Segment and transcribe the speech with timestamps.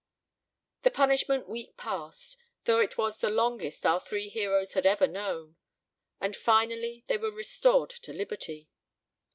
[0.81, 5.57] The punishment week passed, though it was the longest our three heroes had ever known,
[6.19, 8.67] and finally they were restored to liberty.